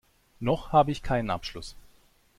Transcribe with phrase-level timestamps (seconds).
[0.39, 1.75] Noch habe ich keinen Abschluss.